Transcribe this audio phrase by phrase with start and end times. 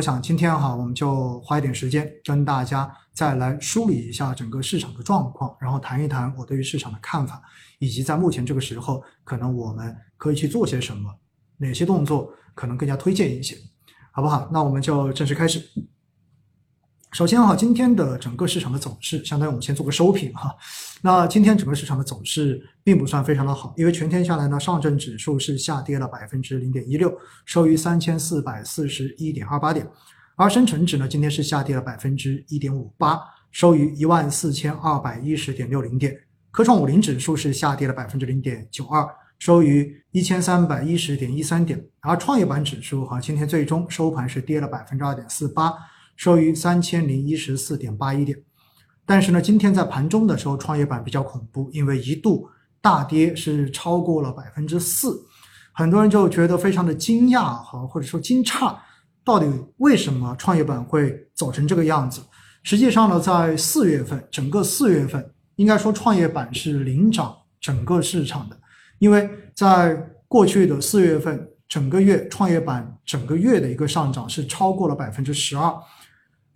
[0.00, 7.42] 我想今天哈，我们就花一点时间跟大家再来梳理一下整个市场的状况，然后谈一谈我对于市场的看法，
[7.80, 11.14] 以及在目前这个时候，可能我们可以去做些什么，
[11.58, 13.54] 哪些动作可能更加推荐一些，
[14.10, 14.48] 好不好？
[14.50, 15.62] 那我们就正式开始。
[17.12, 20.54] 首先哈，今天的整个市场的走势，相当于我们先做个收评哈。
[21.02, 27.12] 那今天整个市场的走势并不算非常的好，因为全天下来呢，上证指数是下跌了百分之零点一六，
[27.44, 29.84] 收于三千四百四十一点二八点，
[30.36, 33.20] 而深成指呢，今天是下跌了百分之一点五八，
[33.50, 36.16] 收于一万四千二百一十点六零点。
[36.52, 39.04] 科创五零指数是下跌了百分之零点九二，
[39.40, 45.74] 收于一千三百一十点一三点，而创业板指数哈，今天最终收盘是跌了百分之二点四八。
[46.20, 48.38] 收于三千零一十四点八一点，
[49.06, 52.46] 但是呢，今天在盘中的时候，创业板比较恐怖，因为一度
[52.82, 55.18] 大跌是超过了百分之四，
[55.72, 58.76] 很多人就觉得非常的惊讶哈，或者说惊诧，
[59.24, 62.20] 到底为什么创业板会走成这个样子？
[62.64, 68.60] 实际上呢，在四月份，整个四月份应该说创业板是领涨整个市场的，
[68.98, 69.96] 因为在
[70.28, 75.74] 过去的四月份整个月，创业板整个月的一个上涨是超过了百分之十二。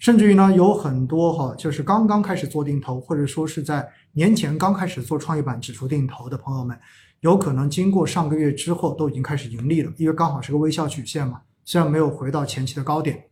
[0.05, 6.79] 甚至于呢，有很多哈，就是刚刚开始做定投，或者说是在年前刚开始做创业板指数定投的朋友们，
[7.21, 13.25] 有可能经过上个月之后都已经开始盈利了，因为刚好是个微笑曲线嘛，虽然没有回到前期的高点，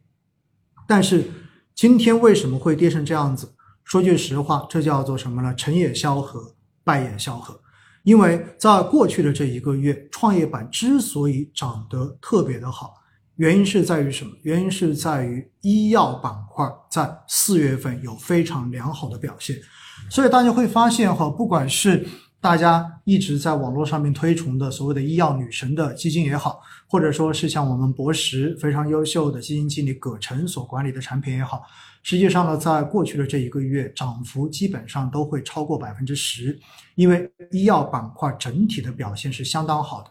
[0.89, 1.31] 但是
[1.75, 3.53] 今天为什么会跌成这样子？
[3.85, 5.55] 说句实话，这叫做什么呢？
[5.55, 7.61] 成也萧何，败也萧何。
[8.03, 12.95] 因为在过去的这一个月，创业板之所以涨得特别的好。
[13.43, 14.31] 原因是在于什么？
[14.43, 19.57] 原因是在于医药板块在四月份有非常良好的表现，
[20.09, 22.07] 所以大家会发现哈，不管是
[22.41, 31.65] 大家一直在网络上面推崇的所谓的医药女神的基金也好，或者说是像我们博时非常优秀的基金经理葛晨所管理的产品也好，
[32.05, 36.57] 实际上呢，在过去的这一个月，涨幅基本上都会超过百分之十，
[36.95, 40.11] 因为医药板块整体的表现是相当好的。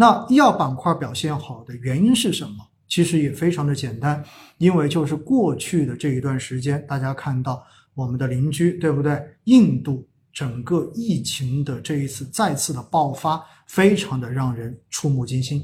[0.00, 2.67] 那医药板块表现好的原因是什么？
[2.88, 4.24] 其实也非常的简单，
[4.56, 7.62] 因为就是过去的这一段时间，大家看到
[7.94, 9.22] 我们的邻居，对不对？
[9.44, 15.62] 印度整个疫情的这一次再次的爆发，非常的让人触目惊心。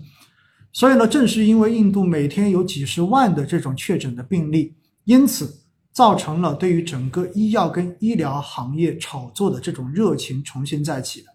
[0.73, 4.75] 所以呢，正是因为印度每天有几十万的这种确诊的病例，
[5.05, 5.63] 因此
[5.93, 11.29] 造成了对于整个医药跟医疗行业炒作的这种热情重新再起的。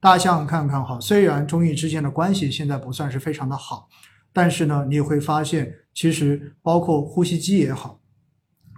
[0.00, 3.86] 大家想想看看哈，虽然中印之间的关系现在不算是非常的好，
[4.36, 7.98] 但是呢，你也会发现，其实包括呼吸机也好，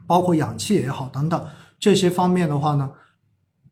[0.06, 1.44] 包括氧气也好等等
[1.80, 2.88] 这些方面的话呢，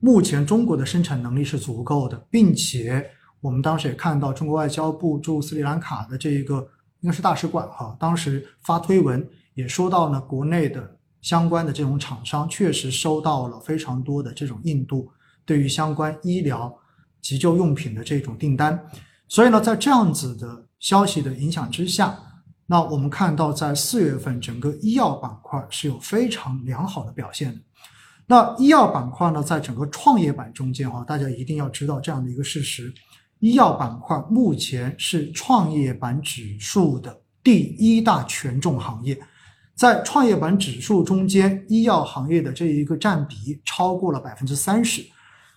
[0.01, 3.09] 目前中国的生产能力是足够的，并且
[3.41, 6.57] 我们当时也看到中国外交部驻斯里兰卡的这一个
[7.03, 15.09] 应该是大使馆哈，当时发推文也说到呢，国内的相关的这种厂商确实收到了非常多的这种印度
[15.45, 16.77] 对于相关医疗。
[17.23, 18.85] 急救用品的这种订单，
[19.29, 22.17] 所以呢，在这样子的消息的影响之下，
[22.65, 27.61] 那我们看到在四月份整个医药板块是有非常良好的表现的。
[28.25, 32.95] 那医药板块呢，在整个创业板中间哈，大家一定要知道这样的一个事实：
[33.41, 39.21] 医药板块目前是创业板指数的第一大权重行业，
[39.75, 45.05] 在创业板指数中间，医药行业的这一个占比超过了百分之三十，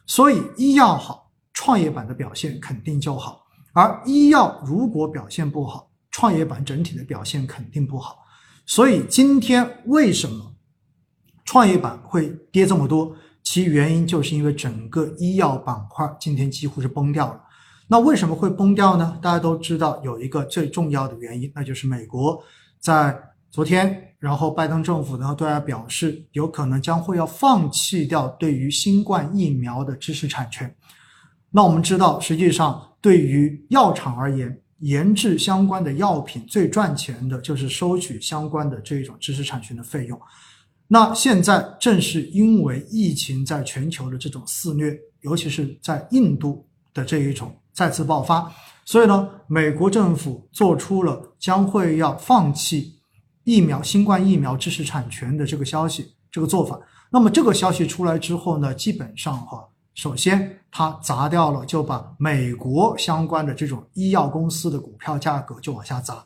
[0.07, 1.29] 所以医药好。
[1.51, 8.19] 创业板的表现肯定就好，而医药如果表现不好，创业板整体的表现肯定不好。
[8.65, 10.53] 所以今天为什么
[11.45, 13.15] 创业板会跌这么多？
[13.41, 17.41] 其原因就是因为整个医药板块今天几乎是崩掉了。
[17.87, 19.17] 那为什么会崩掉呢？
[19.21, 22.39] 大家都知道有一个最重要的原因，那就是美国
[22.79, 23.17] 在
[23.49, 30.75] 昨天，然后拜登政府呢对外表示，有可能将会要放弃掉对于新冠疫苗的知识产权。
[31.51, 40.19] 那我们知道，实际上对于药厂而言，研制相关的药品最赚钱的就是收取相关的这一种知识产权的费用。
[40.87, 48.51] 那现在正是因为疫情在全球的这种肆虐，尤其是在印度的这一种再次爆发，
[48.85, 52.93] 所以呢，美国政府做出了将会要放弃
[53.43, 56.79] 疫苗、新冠疫苗知识产权的这个消息，这个做法。
[57.11, 59.67] 那么这个消息出来之后呢，基本上哈。
[59.99, 66.23] 首先，它砸掉了，就把美国相关的这种医药公司的股票价格就往下砸。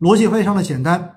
[0.00, 1.14] 逻辑非常的简单，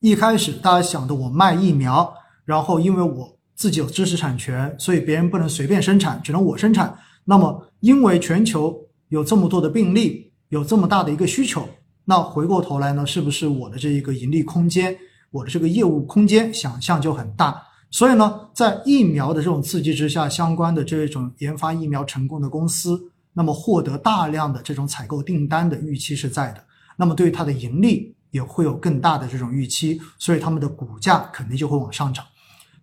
[0.00, 2.12] 一开始大家想的，我卖疫苗，
[2.44, 6.94] 然后因为我自己有知识产权，所以别人不能随便生产，只能我生产。
[7.24, 8.78] 那么，因为全球
[9.08, 11.66] 有这么多的病例，有这么大的一个需求，
[12.04, 14.94] 那回过头来呢，是不是我的这一个盈利空间，
[15.30, 17.62] 我的这个业务空间想象就很大？
[17.92, 26.64] 所以呢，在疫苗的这种刺激之下，相关的这种研发疫苗成功的公司，那么获得大量的这种采购订单的预期是在的，
[26.96, 32.24] 那么对它的盈利也会有更大的这种预期，所以他们的股价肯定就会往上涨。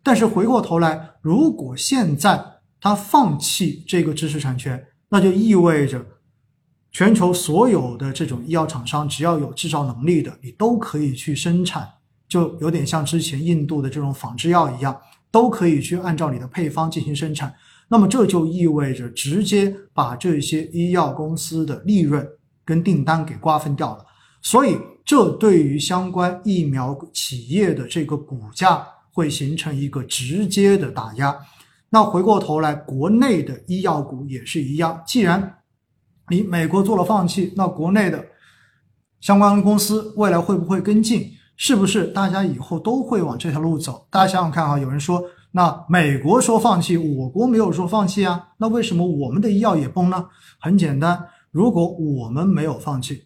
[0.03, 2.41] 但是回过头来，如果现在
[2.79, 6.05] 他放弃这个知识产权，那就意味着。
[6.91, 11.87] 全球所有的这种医药厂商，只要有制造能力的，你都可以去生产，
[12.29, 14.95] 就有点像之前印度的这种仿制药一样，
[15.31, 17.53] 都可以去按照你的配方进行生产。
[17.89, 22.25] 那么这就意味着直接把这些医药公司的利润
[22.63, 24.05] 跟订单给瓜分掉了。
[24.43, 31.35] 所以这对于相关疫苗企业的这个股价会形成一个直接的打压。
[31.89, 35.57] 那回过头来，国内的医药股也是一样，既然
[36.29, 38.23] 你美国做了放弃，那国内的
[39.19, 41.31] 相关公司未来会不会跟进？
[41.61, 44.07] 是不是大家以后都会往这条路走？
[44.09, 45.21] 大家想想看哈，有人说，
[45.51, 50.25] 那美国说放弃，我国没有说放弃啊，那为什么我们的医药也崩呢？
[50.57, 51.21] 很简单，
[51.51, 53.25] 如果我们没有放弃，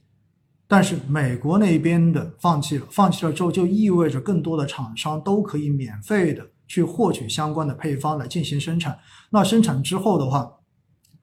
[0.67, 8.97] 但是美国那边的放弃了，放弃了之后，就意味着更多的厂商都可以免费的去获取相关的配方来进行生产。
[9.29, 10.51] 那生产之后的话，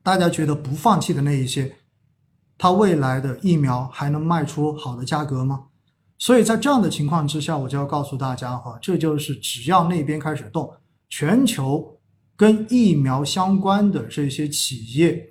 [0.05, 1.75] 大家觉得不放弃的那一些，
[2.57, 5.65] 它未来的疫苗还能卖出好的价格吗？
[6.21, 10.73] 所以在这样的情况之下，我就要告诉大家哈，这就是只要那边开始动，
[11.09, 11.99] 全球
[12.37, 15.29] 跟疫苗相关的这些企业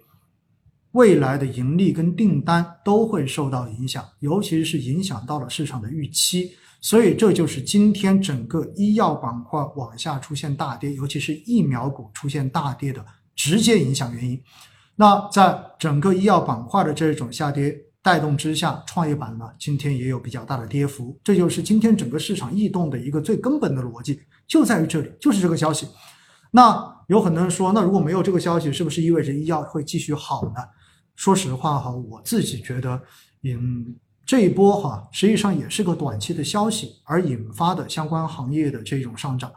[0.91, 6.51] 未来的盈利跟订单都会受到影响，尤其是影响到了市场的预期。
[6.81, 13.06] 所以这就是今天整个医药板块往下出现大跌，尤其是疫苗股出现大跌的。
[13.36, 14.41] 直接影响原因，
[14.97, 25.88] 那在整个医药板块的这种下跌带动之下，创业板呢今天也有比较大的跌幅，这就是今天整个市场异动的一个最根本的逻辑，就在于这里，就是这个消息。
[26.51, 30.62] 那有很多人说，那如果没有这个消息，是不是意味着医药会继续好呢？
[31.16, 33.01] 说实话哈，我自己觉得，
[33.44, 39.51] 嗯，这一波哈，实际上也是个短期的消息而引发的相关行业的这种上涨。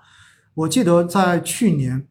[0.54, 2.06] 我记得在去年。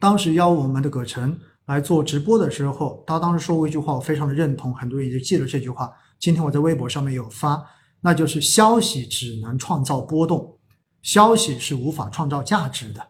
[0.00, 1.38] 当时邀我们的葛晨
[1.70, 5.88] 来做直播的时候，他当时说过一句话，我非常的认同，很多人也就记了这句话。
[6.18, 7.64] 今天我在微博上面有发，
[8.00, 10.58] 那就是消息只能创造波动，
[11.00, 13.00] 消息是无法创造价值的。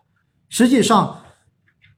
[0.51, 1.19] 实际上，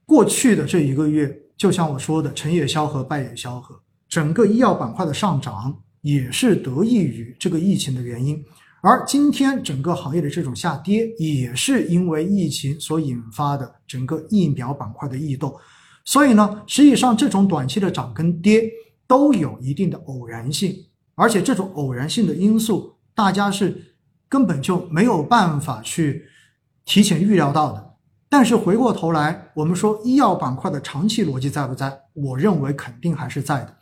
[0.05, 3.77] 过去的这一个月，就像我说的，成也萧何，败也萧何，
[4.07, 8.41] 整个医药板块的上涨也是得益于这个疫情的原因。
[8.81, 15.53] 而今天整个行业的这种下跌，也是因为疫情所引发的整个疫苗板块的异动。
[16.05, 18.69] 所以呢，实际上这种短期的涨跟跌
[19.07, 20.75] 都有一定的偶然性，
[21.15, 23.95] 而且这种偶然性的因素，大家是
[24.27, 26.25] 根本就没有办法去
[26.85, 27.93] 提前预料到的。
[28.29, 32.01] 但是回过头来，我们说医药板块的长期逻辑在不在？
[32.13, 33.77] 我认为肯定还是在的。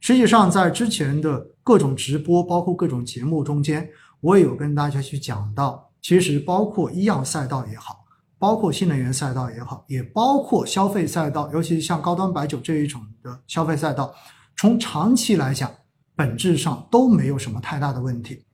[0.00, 3.88] 实际上，在之前的各种直播，包括各种节目中间。
[4.20, 8.05] 我也有跟大家去讲到，其实包括医药赛道也好，
[8.38, 14.14] 包括新能源赛道也好，也包括消费赛道，尤其是像高端白酒这一种的消费赛道，
[14.56, 15.70] 从长期来讲，
[16.14, 18.44] 本质上都没有什么太大的问题。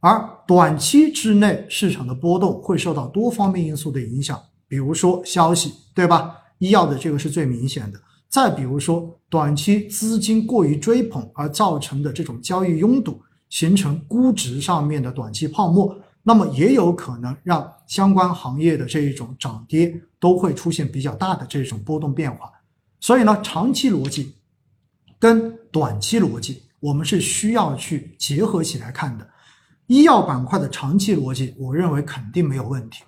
[0.00, 6.34] 而短期之内市场的波动会受到多方面因素的影响，比如说消息，对吧？
[6.58, 8.00] 医药的这个是最明显的。
[8.28, 13.20] 再比如说短期资金过于追捧而造成的这种交易拥堵。
[13.50, 22.50] 形成估值上面的短期泡沫，那么也有可能让相关行业的这一种涨跌都会出现比较大的这种波动变化。
[23.00, 24.34] 所以呢，长期逻辑
[25.18, 29.28] 跟短期逻辑，我们是需要去结合起来看的。
[29.86, 33.04] 医药板块的长期逻辑，我认为肯定没有问题。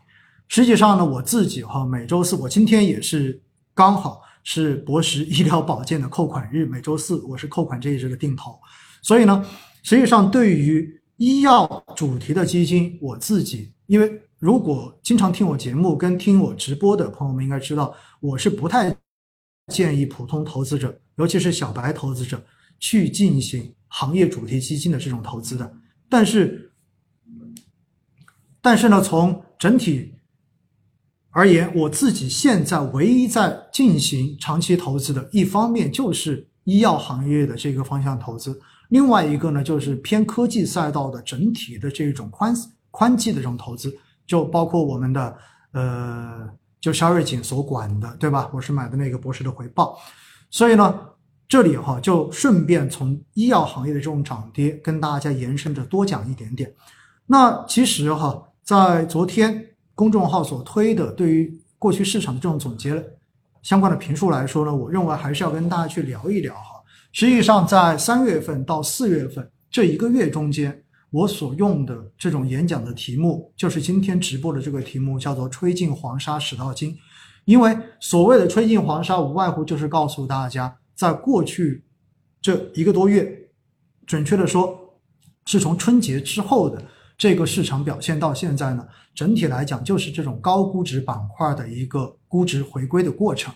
[0.48, 3.40] 实际上呢，我自己哈每周四，我今天也是
[3.74, 8.58] 刚好是博时医疗保健的扣款日，每周四我是扣款这一日的定投，
[9.02, 9.44] 所以呢。
[9.82, 18.96] 实际上，对于医药主题的基金，我自己，因为如果经常听我节目跟听我直播的朋友们应该知道，我是不太
[19.66, 22.42] 建议普通投资者，尤其是小白投资者
[22.78, 25.70] 去进行行业主题基金的这种投资的。
[26.08, 26.72] 但是，
[28.62, 30.14] 但是呢，从整体
[31.28, 38.58] 而言，我自己现在唯一在进行长期投资的一方面，就是医药行业的这个方向投资。
[38.90, 42.54] 另外一个呢，就是偏科技赛道的整体的这种宽
[42.90, 43.92] 宽基的这种投资，
[44.26, 45.36] 就包括我们的
[45.72, 46.48] 呃，
[46.80, 48.50] 就肖瑞锦所管的，对吧？
[48.52, 49.96] 我是买的那个博士的回报，
[50.50, 51.00] 所以呢，
[51.48, 56.72] 这里哈就顺便从医药行业的这种涨跌跟大家延伸着多讲一点点。
[57.26, 63.04] 那其实哈，在昨天公众号所推的对于过去市场的这种总结
[63.62, 66.69] 相关的评述来说呢，我认为还是要跟大家去聊一聊哈。
[67.12, 76.96] 实际上，在三月份到四月份这一个月中间，我所用的这种演讲的题目，就是今天直播的这个题目，叫做“吹进黄沙始到金”。
[77.46, 80.76] 因为所谓的“吹进黄沙”，无外乎就是告诉大家。
[80.94, 81.82] 在过去
[82.40, 83.50] 这一个多月，
[84.06, 84.78] 准确的说，
[85.46, 86.80] 是从春节之后的
[87.16, 93.52] 这个市场表现到现在呢，整体来讲就是这种高估值板块的一个估值回归的过程，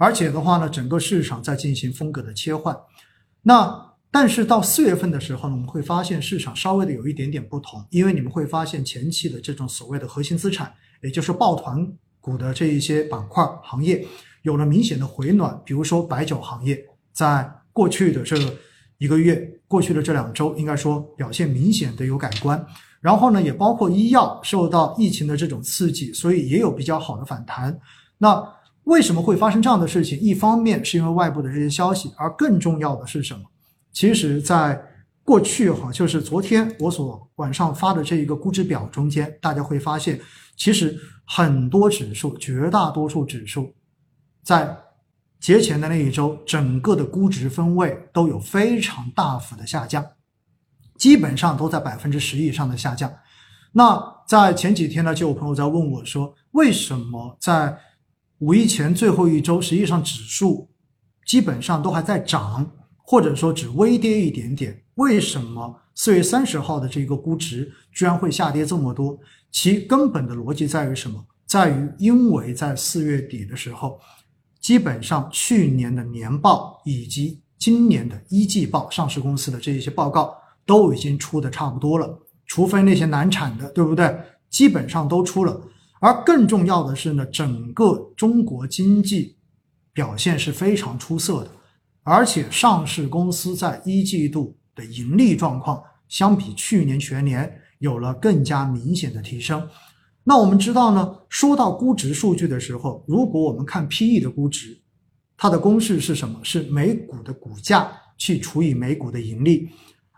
[0.00, 2.74] 而且的话呢，整个市场在进行风格的切换。
[3.42, 11.86] 那但是到四月份的时候呢，我们会发现市场稍微的有一点点不同，因为你们会发现前期的这种所谓的核心资产，也就是抱团
[12.18, 14.06] 股的这一些板块行业。
[14.40, 18.38] 有了明显的回暖，比如说白酒行业，在过去的这
[18.96, 22.66] 一个月、过去的这两周，应该说表现明显的有改观。
[23.02, 27.78] 然后呢，也包括医药受到疫情的这种刺激，所以也有比较好的反弹。
[28.16, 28.42] 那
[28.90, 30.18] 为什么会发生这样的事情？
[30.18, 33.44] 一方面是因为外部的这些消息，而更重要的是什么？
[33.92, 34.82] 其实，在
[35.22, 40.20] 过去哈，就是昨天我所晚上发的这一个估值表中间，大家会发现，
[40.56, 43.72] 其实很多指数，绝大多数指数。
[44.42, 44.76] 在
[45.38, 50.04] 节前的那一周，整个的估值分位都有非常大幅的下降，
[50.96, 53.12] 基本上都在百分之十以上的下降。
[53.70, 57.78] 那在前几天呢，就有朋友在问我说，为什么在
[58.40, 60.68] 五一前最后一周，实际上指数
[61.26, 64.82] 基本上都还在涨，或者说只微跌一点点？
[64.96, 69.18] 为什么四月三十号的这个估值居然会下跌这么多？
[69.50, 71.24] 其根本的逻辑在于什么？
[71.46, 73.98] 在于因为在四月底的时候。
[74.60, 84.14] 基本上去年的年报以及今年的一季报，上市公司的这一些报告都已经出的差不多了，除非那些难产的，对不对？
[84.50, 85.58] 基本上都出了。
[86.00, 89.36] 而更重要的是呢，整个中国经济
[89.92, 91.50] 表现是非常出色的，
[92.02, 99.68] 而且上市公司在一季度的盈利状况相比去年全年有了更加明显的提升。
[100.24, 104.80] 那我们知道呢，说到估值数据的时候，如果我们看 P/E 的估值，
[105.36, 106.38] 它的公式是什么？
[106.42, 109.68] 是每股的股价去除以每股的盈利。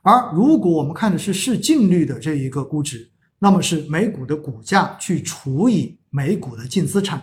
[0.02, 3.08] 而如果我们看的是市净率的这一个估值，
[3.42, 7.20] 那么是每股的股价去除以每股的净资产。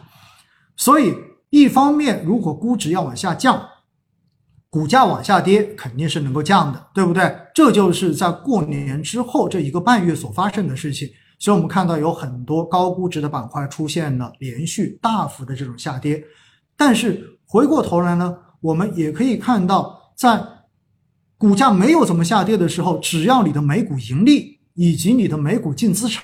[0.76, 1.16] 所以，
[1.50, 3.66] 一方面，如果估值要往下降，
[4.70, 7.34] 股价往下跌肯定是能够降的，对不对？
[7.56, 11.08] 这就是在过年之后这一个半月所发生的事情。
[11.40, 16.22] 所以，我们看到有很多高估值的板块出现了连续大幅的这种下跌。
[16.76, 20.46] 但是回过头来呢，我们也可以看到，在
[21.38, 26.24] 股价没有怎么下跌的时候，只要你的每股盈利以及你的每股净资产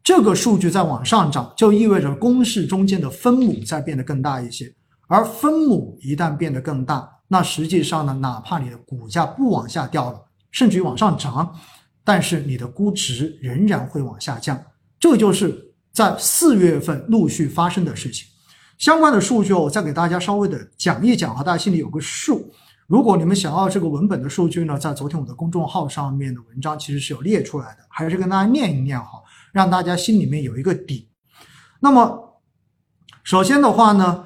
[0.00, 4.72] 这个数据在往上涨，就意味着公式中间的分母在变得更大一些。
[5.08, 11.52] 而分母一旦变得更大，那实际上呢，哪怕你的股价不往下掉了，甚至于往上涨。
[12.04, 14.62] 但是你的估值仍然会往下降，
[15.00, 18.28] 这就是在四月份陆续发生的事情。
[18.78, 22.52] 相关的数据我再给大家稍微的讲一讲哈，大家心里有个数。
[22.90, 31.08] 如果你们想要这个文本的数据呢，在昨天我的公众号上面的文章其实是有列出来的，还是跟大家念一念哈，让大家心里面有一个底。
[31.78, 32.42] 那么
[33.22, 34.24] 首先的话呢，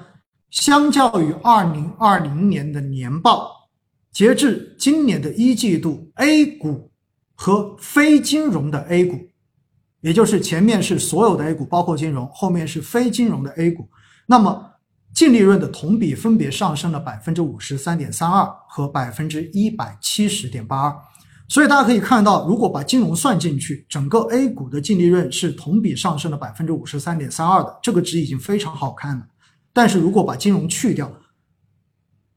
[0.49, 3.69] 相较于二零二零年的年报，
[4.11, 6.91] 截至今年的一季度 A 股。
[7.37, 9.19] 和非金融的 A 股，
[10.01, 13.89] 也就是前面是所有的 A 股，包括金融，后面是非金融的 A 股，
[14.25, 14.71] 那么
[15.15, 20.97] 净利润的同比分别上升了百分之五十三点三二和百分之一百七十点八二。
[21.49, 29.27] 所以大家可以看到，如果把金融算进去，整个 A 股的净利润是同比上升了百分之五十三点三二的，这个值已经非常好看了。
[29.73, 31.13] 但是如果把金融去掉，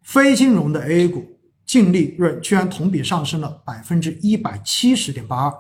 [0.04, 1.34] 非金融的 A 股。
[1.68, 5.54] 净利润居然同比上升了百分之一百七十点八二，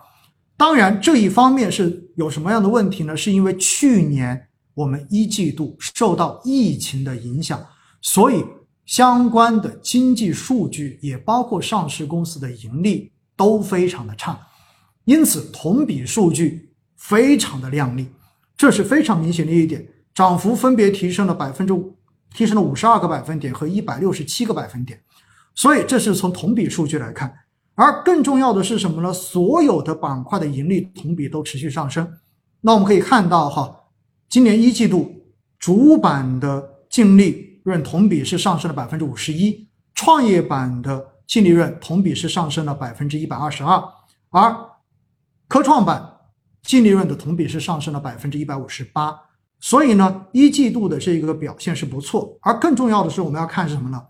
[0.55, 3.17] 当然这一方面是有什么样的问题呢？
[3.17, 4.46] 是因为去年
[4.77, 7.59] 我们一季度受到疫情的影响，
[7.99, 8.45] 所以
[8.85, 14.39] 相关的经济数据也包括上市公司的盈利都非常的差，
[15.05, 18.07] 因此同比数据非常的靓丽，
[18.55, 21.97] 这是非常明显的一点，涨幅分别提升了百分之五
[22.35, 25.01] 提升了五十二个百分点和一百六十七个百分点。
[25.55, 27.33] 所以这是从同比数据来看，
[27.73, 29.11] 而更重要的是什么呢？
[29.11, 32.07] 所有的板块的盈利同比都持续上升。
[32.61, 33.75] 那我们可以看到，哈，
[34.29, 35.25] 今年一季度
[35.57, 43.81] 主板的净利润同比是上升了百分之五十一，创业板的净利润同比是上升了百分之一百二十二，
[44.29, 44.55] 而
[45.47, 46.05] 科创板
[46.61, 49.17] 净利润的同比是上升了百分之一百五十八。
[49.59, 52.37] 所以呢，一季度的这个表现是不错。
[52.41, 54.01] 而更重要的是，我们要看什么呢？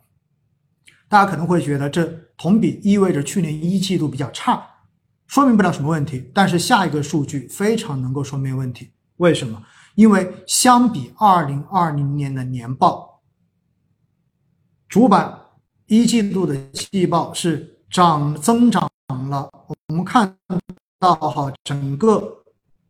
[1.07, 2.05] 大家可能会觉得这
[2.35, 4.61] 同比意味着去年一季度比较差，
[5.27, 6.29] 说明不了什么问题。
[6.33, 8.91] 但是下一个数据非常能够说明问题。
[9.17, 9.63] 为什么？
[9.97, 13.19] 因为相比二零二零年的年报，
[14.87, 15.35] 主板
[15.87, 19.49] 一季度的季报是涨增长了。
[19.87, 20.37] 我们看
[20.99, 22.43] 到哈，整个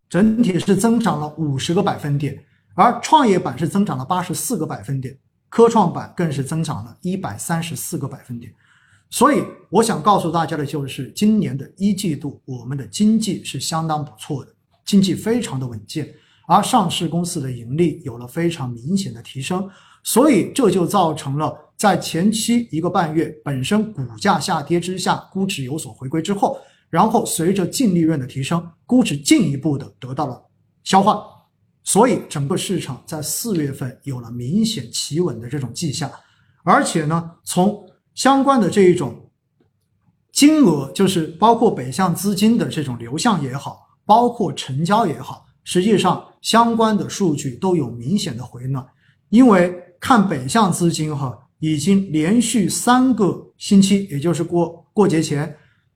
[0.10, 2.44] 整体是增长了五十个百分点，
[2.76, 5.18] 而创业板是增长了八十四个百分点。
[5.48, 8.54] 科创板更是增长了一百三十四个百分点，
[9.10, 16.14] 所以我想告诉大家的就是，今年的一季度我们的经济是相当不错的，经济非常的稳健，
[16.48, 19.70] 而上市公司的盈利有了非常明显的提升，
[20.02, 26.58] 所以这就造成了在前期一个半月本身股价下跌之下，估值有所回归之后，
[26.90, 30.42] 然后随着净利润的提升，估值进一步的得到了
[30.86, 31.22] 消化。
[31.84, 36.10] 所以整个市场在四月份有了明显企稳的这种迹象，
[36.64, 39.30] 而且呢，从相关的这一种
[40.32, 48.86] 金额，就是包括北向资金的这种流向也好，包括成交也好，实际上相关的数据都有明显的回暖。
[49.28, 55.54] 因为看北向资金哈，已经连续三个星期，也就是过过节前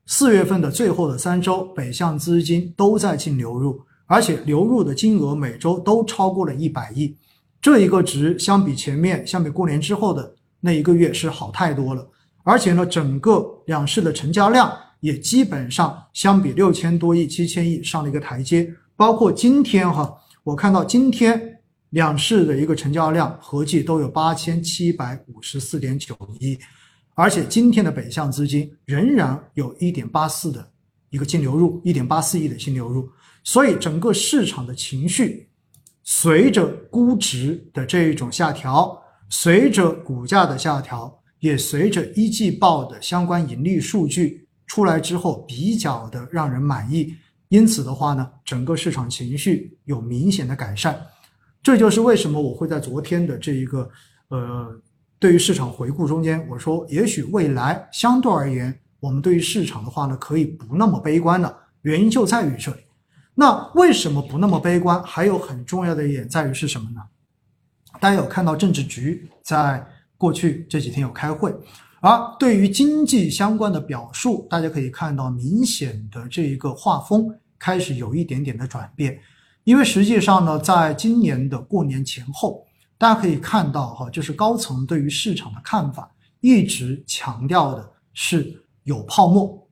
[0.07, 3.79] 四月份的最后的三周，北向资金都在净流入。
[4.07, 7.15] 而且流入的金额每周都超过了一百亿，
[7.61, 12.05] 这一个值相比前面，相比过年之后的那一个月是好太多了。
[12.43, 18.69] 而且呢，整个两市的成交量也基本上相比六千多亿、七千亿上了一个台阶。
[19.01, 26.55] 包括今天哈，我看到今天两市的一个成交量合计都有八千七百五十四点九亿，
[27.15, 30.71] 而且今天的北向资金仍然有一点八四的
[31.09, 33.09] 一个净流入，一点八四亿的净流入。
[33.43, 35.49] 所以，整个市场的情绪
[36.03, 47.15] 随着估值的这一种下调，随着股价的下调，也随着一季报的相关盈利数据出来之后比较的让人满意，
[47.51, 50.97] 因此的话呢，整个市场情绪有明显的改善。
[51.61, 53.89] 这就是为什么我会在昨天的这一个
[54.29, 54.73] 呃
[55.19, 61.53] 对于市场回顾中间，我说也许未来相对而言，我们对于市场的话呢，可以不那么悲观了。
[61.81, 62.81] 原因就在于这里。
[63.35, 65.03] 那为什么不那么悲观？
[65.03, 67.01] 还有很重要的一点在于是什么呢？
[67.99, 69.85] 大家有看到政治局在
[70.17, 71.53] 过去这几天有开会，
[71.99, 77.27] 而对于经济相关的表述，大家可以看到明显的这一个画风
[77.61, 79.19] 开始有一点点的转变。
[79.63, 82.65] 因为实际上呢，在今年的过年前后，
[82.97, 89.67] 大家可以看到哈，就是高层对于市场的看法一直强调的是有泡沫，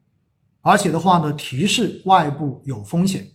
[0.61, 3.25] 而且的话呢，提示外部有风险。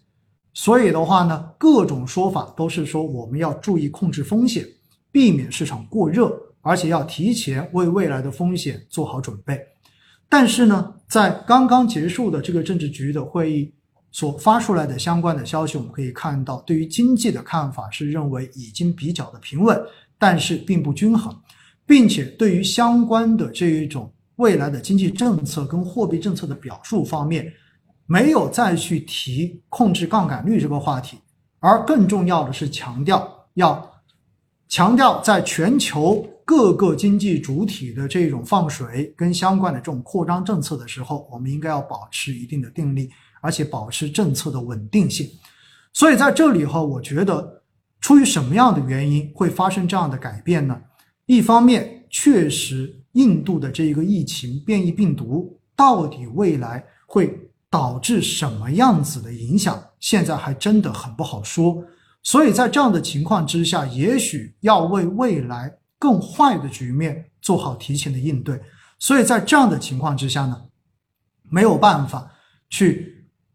[0.53, 4.65] 所以的话呢，各种说法都是说我们要注意控制风险，
[5.11, 9.61] 避免市场过热，而且要提前为未来的风险做好准备。
[10.29, 13.75] 但是呢，在刚刚结束的这个政治局的会议
[14.15, 19.77] 所发出来的相关的消息，我们可以看到，对于经济的看法是认为已经比较的平稳，
[20.17, 21.37] 但是并不均衡，
[21.85, 27.53] 并且对于相关的这一种未来的经济政策跟货币政策的表述方面。
[28.07, 31.19] 没有再去提控制杠杆率这个话题，
[31.59, 33.91] 而更重要的是强调要
[34.69, 43.11] 强调在全球各个经济主体的这种放水跟相关的这种扩张政策的时候，我们应该要保持一定的定力，
[43.45, 45.29] 而且保持政策的稳定性。
[45.93, 47.63] 所以在这里哈，我觉得
[48.01, 50.81] 出于什么样的原因会发生这样的改变呢？
[51.27, 57.39] 一方面，确实印度的这一个疫情变异病毒到底未来会。
[57.71, 61.85] 导致什么样子的影响，现在还真的很不好说。
[62.23, 68.61] 所以在这样的情况之下，也许要为未来更坏的局面做好提前的应对。
[69.01, 70.57] 所以在这样的情况之下呢，
[71.51, 72.31] 没有办法
[72.71, 73.14] 去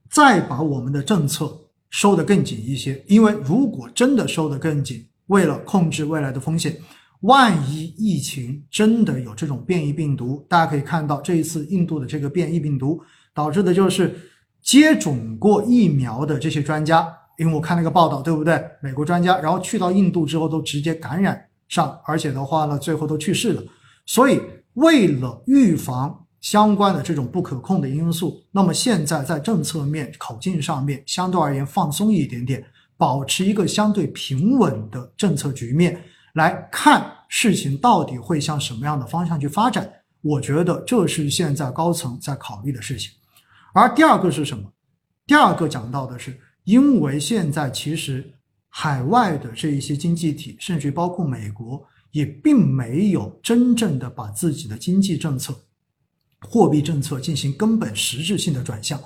[0.09, 1.51] 再把我们的政策
[1.89, 3.03] 收得更紧一些。
[3.07, 6.75] 因为如果真的收得更紧，为了控制未来的风险，
[7.21, 13.01] 万一疫情真的有这种变异病毒，大家可以看到这一次印度的这个变异病毒。
[13.31, 14.19] 导致的就是
[14.61, 18.61] 接种过疫苗的这些专家，因为我看那个报道，对不对？
[18.81, 23.63] 美国专家，然后去到印度之后都直接感染上，而且的话呢，最后都去世了。
[24.05, 24.41] 所以
[24.73, 32.65] 为了预防相关的这种不可控的因素，那么现在在政策面口径上面相对而言放松一点点，
[32.97, 36.01] 保持一个相对平稳的政策局面
[36.33, 39.91] 来看事情到底会向什么样的方向去发展。
[40.21, 43.11] 我觉得这是现在高层在考虑的事情。
[43.73, 44.63] 而第二个是什么？
[45.25, 48.33] 第二个讲到的是，因为现在其实
[48.67, 55.55] 海外的这一些经济体，甚至包括美国，也并没有真正的把自己的经济政策、
[56.41, 58.99] 货币政策进行根本实质性的转向。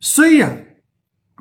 [0.00, 0.66] 虽然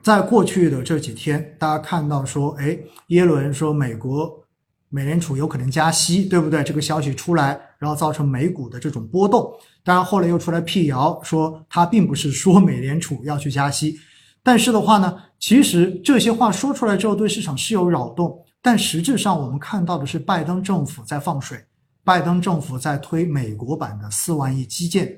[0.04, 4.44] 在过去的这几天，大家看到说，哎，耶伦说美国
[4.90, 6.64] 美联储有可能加息，对不对？
[6.64, 9.52] 这个消息出来，然后造成美股的这种波动。
[9.84, 14.00] 当然后来又出来辟谣，说他并不是说美联储要去加息。
[14.44, 18.44] 但是的话呢，其实这些话说出来之后，对市场是有扰动。
[18.62, 21.58] 但实质上，我们看到的是拜登政府在放水，
[22.12, 25.18] 拜登政府在推美国版的四万亿基建。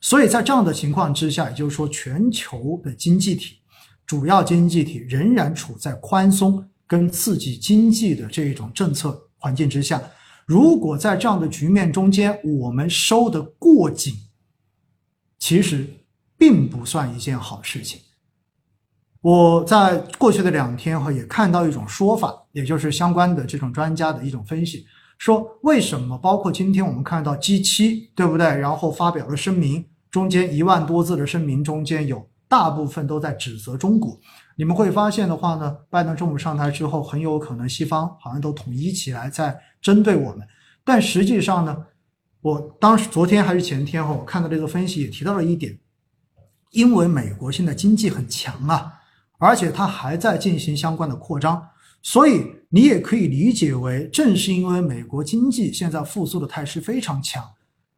[0.00, 3.60] 所以在这样的情况之下，也就是说，全球的经济体。
[4.04, 10.02] 主要经济体仍然处在宽松跟刺激经济的这一种政策环境之下，
[10.44, 14.12] 如果在这样的局面中间我们收得过紧，
[15.38, 15.86] 其实
[16.36, 18.00] 并不算一件好事情。
[19.20, 24.84] 我在过去的两天哈也看到一种说法，也就是相关的这种专家的一种分析，
[25.18, 28.46] 说为什么包括今天我们看到 G 七对不对？
[28.46, 32.26] 然后发表了声明，中间一万多字的声明中间有。
[32.50, 34.18] 大部分都在指责中国，
[34.56, 40.48] 你们会发现的话呢，拜登政府上台之后，很有可能西方好像都统一起来在针对我们。
[40.82, 41.76] 但实际上呢，
[42.40, 45.78] 我当时昨天还是前天哈，我看到这个分析也提到了一点，
[46.70, 48.94] 因为美国现在经济很强啊，
[49.36, 51.62] 而且它还在进行相关的扩张，
[52.00, 57.42] 所以你也可以理解为，正是因为美国经济现在复苏的态势非常强，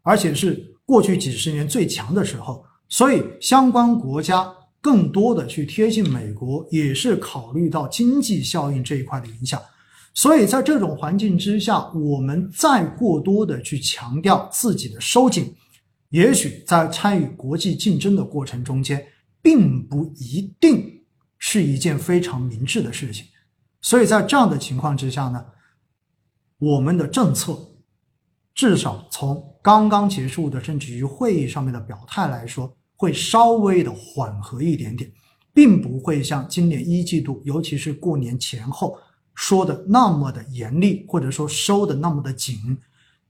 [0.03, 2.65] 而且是过去几十年最强的时候。
[2.89, 9.61] 所以，相关国家更多的去贴近美国，也是考虑到经济效应这一块的影响。
[10.13, 15.55] 所以在这种环境之下，我们再过多的去强调自己的收紧，
[16.09, 19.05] 也许在参与国际竞争的过程中间，
[19.41, 21.01] 并不一定
[21.39, 23.25] 是一件非常明智的事情。
[23.81, 25.45] 所以在这样的情况之下呢，
[26.59, 27.57] 我们的政策
[28.55, 32.77] 至少从刚刚结束的政治局会议上面的表态来说。
[33.01, 35.11] 会稍微的缓和一点点，
[35.55, 38.95] 并不会像今年一季度，尤其是过年前后
[39.35, 42.59] 说的那么的严厉，或者说收的那么的紧。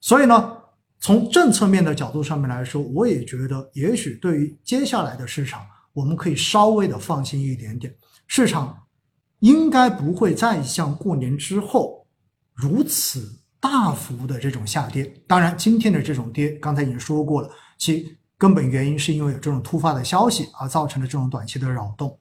[0.00, 0.56] 所以呢，
[0.98, 7.94] 从政策面的角度上面来说，我也觉得，也许对于接下来的市场，我们可以稍微的放心一点点。
[8.26, 8.76] 市场
[9.40, 12.06] 应该不会再像过年之后
[12.54, 15.12] 如此大幅的这种下跌。
[15.26, 18.16] 当然，今天的这种跌，刚才已经说过了，其。
[18.40, 22.18] 根本原因是因为有这种突发的消息而造成的这种短期的扰动，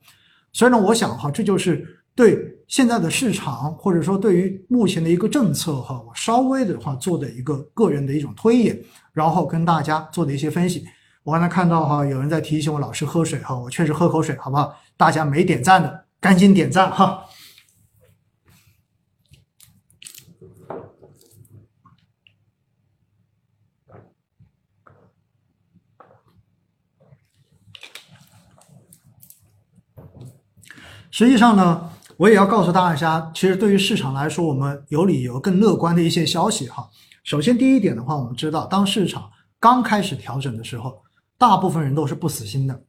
[0.52, 8.78] 所以呢，我想哈，这就是对现在的市场或者说对于目前的一个政策哈，我稍微的话做的一个个人的一种推演，
[9.14, 10.86] 然后跟大家做的一些分析。
[11.24, 14.76] 我刚才看到哈，有人在提醒我老师喝水哈，我确实喝口水好不好？
[14.98, 17.26] 大家没点赞的赶紧点赞哈。
[31.12, 36.90] 实际上呢，我也要告诉大家，其实对于市场来说，我们有理由更乐观的一些消息哈。
[37.26, 39.30] 首先，第一点的话，我们知道，当市场
[39.60, 41.04] 刚开始调整的时候，
[41.38, 42.84] 大部分人都是不死心的，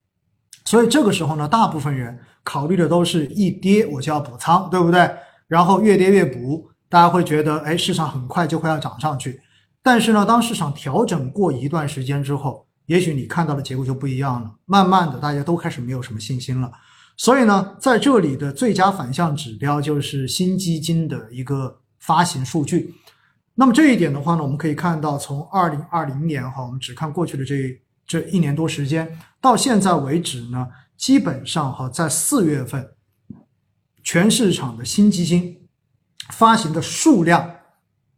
[0.64, 5.10] 所以这个时候呢，大部分人考虑的都是一跌我就要补仓，对不对？
[5.48, 9.40] 然后越跌越补，大家会觉得，哎，市场很快就会要涨上去。
[9.82, 14.50] 但是呢，当市场调整过一段时间之后，也许你看到的结果就不一样了。
[14.66, 16.70] 慢慢的，大家都开始没有什么信心了。
[17.16, 22.94] 所以呢，在这里的最佳反向指标就是新基金的一个发行数据。
[23.54, 27.56] 那么这一点的话呢，我们可以看到，从二零二零年哈，我们只看过去的这
[28.10, 32.90] 这一年多时间，到现在为止呢，基本上哈，在四月份，
[34.02, 35.68] 全市场的新基金
[36.32, 37.48] 发行的数量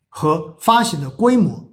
[0.08, 1.70] 和发行的规模，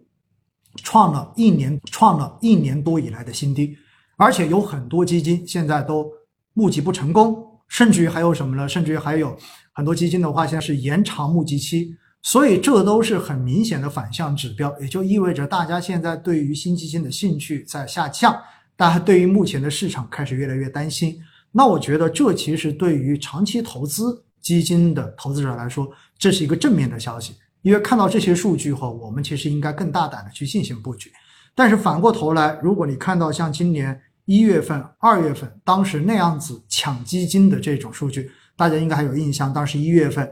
[0.84, 3.78] 创了一年创了一年多以来的新低，
[4.18, 6.12] 而且有很多基金现在都。
[6.54, 8.68] 募集不成功，甚至于还有什么呢？
[8.68, 9.38] 甚至于还有
[9.72, 18.38] 很多基金的话，现在是延长募集期，所以这都是很明显的反向指标，也就意味着大家现在对于新基金的兴趣在下降，
[18.76, 21.18] 大家对于目前的市场开始越来越担心。
[21.52, 31.12] 那我觉得这其实对于长期投资基金的投资者来说，这是一个正面的消息，因为看到这些数据后，我们其实应该更大胆的去进行布局。
[31.56, 34.00] 但是反过头来，如果你看到像今年。
[34.26, 39.52] 一月份、二月份，当时那样子抢基金的这种数据，大家应该还有印象。
[39.52, 40.32] 当时一月份，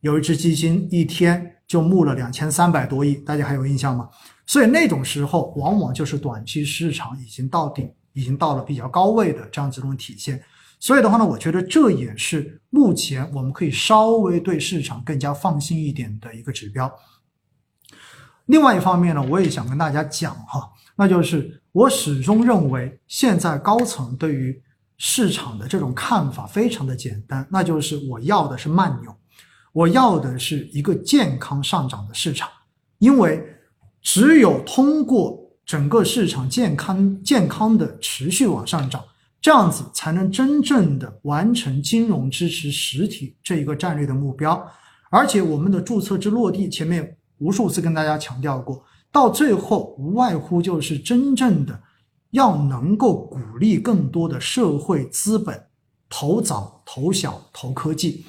[0.00, 4.08] 有一只基金一天就募了两千三百多亿，大家还有印象吗？
[4.46, 10.42] 所以那种时候，往往就是短期市场已经到顶，已经到了比较高位的这样子一种体现。
[10.80, 16.90] 所以的话呢，我觉得这也是目前我们可以稍微对市场更加放心一点的一个指标。
[18.46, 24.62] 另外一方面呢，我也想跟大家讲哈，那就是我始终认为，现在高层对于
[24.96, 29.14] 市场的这种看法非常的简单，那就是我要的是慢牛，
[29.72, 32.48] 我要的是一个健康上涨的市场，
[32.98, 33.44] 因为
[34.00, 39.04] 只有通过整个市场健康健康的持续往上涨。
[39.40, 44.68] 这样子才能真正的完成金融支持实体这一个战略的目标，
[45.10, 51.80] 而且我们的注册制落地，前面无数次跟大家强调过，到最后无外乎就是真正的
[52.32, 55.66] 要能够鼓励更多的社会资本
[56.10, 58.26] 投早、投小、投科技，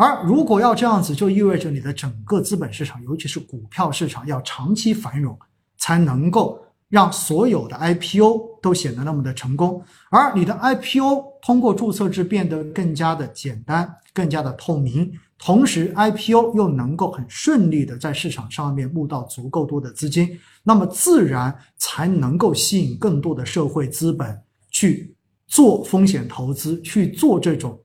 [0.00, 5.38] 而如果要这样子，就意味着你的整个资本市场，尤其是股票市场要长期繁荣，
[5.76, 6.58] 才能够。
[6.90, 15.08] 让所有的 IPO 都显得那么的成功，而你的 IPO 通过注册制变得更加的简单、更加的透明，
[15.38, 24.36] 同时 IPO 又能够很顺利的在市场上面募到足够多的资金，那么自然才能够吸引更多的社会资本
[24.72, 25.14] 去
[25.46, 27.78] 做风险投资，去做这种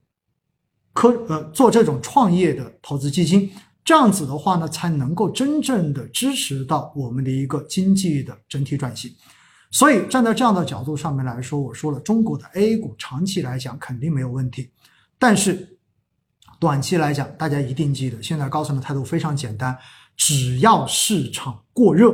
[0.95, 3.47] 科呃做这种创业的投资基金。
[3.83, 9.11] 这样子的话呢，才能够真正的支持到我们的一个经济的整体转型。
[9.69, 14.71] 所以站在这样的角度上面来说，我说了，中国的 A 股长期来讲肯定没有问题，
[15.19, 15.77] 但是
[16.59, 19.77] 短期来讲，大家一定记得，现在高层的态度非常简单，
[20.17, 22.11] 只要市场过热，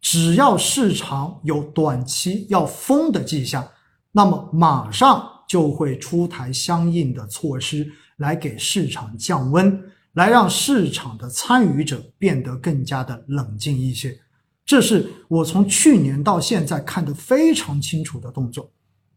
[0.00, 3.66] 只要市场有短期要疯的迹象，
[4.12, 9.82] 那么马上就会出台相应的措施来给市场降温。
[10.14, 14.18] 来让市场的参与者变得更加的冷静一些，
[14.66, 18.72] 这是我从去年到现在看得非常清楚的动作。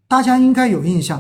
[0.07, 1.19] 大家应该有印象，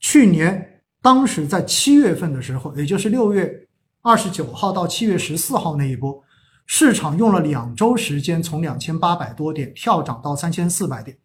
[0.00, 3.68] 去年当时在七月份的时候，也就是六月
[4.02, 6.20] 二十九号到七月十四号那一波，
[6.66, 11.16] 市场用了两周时间从两千八百多点跳涨到三千四百点，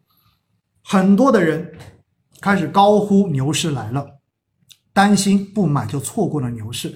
[0.83, 1.73] 很多的人
[2.39, 4.18] 开始高呼牛市来了，
[4.93, 6.95] 担心不买就错过了牛市。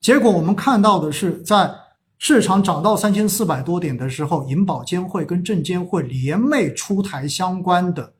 [0.00, 1.70] 结果我们看到的是，在
[2.18, 8.12] 市场涨到三千四百多点的时候，银保监会跟证监会联袂出台相关的